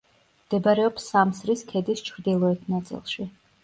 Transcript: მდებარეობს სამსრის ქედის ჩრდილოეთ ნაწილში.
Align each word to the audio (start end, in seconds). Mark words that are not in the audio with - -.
მდებარეობს 0.45 1.05
სამსრის 1.13 1.63
ქედის 1.75 2.05
ჩრდილოეთ 2.11 2.69
ნაწილში. 2.77 3.33